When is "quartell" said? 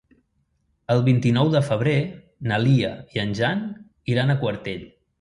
4.45-4.95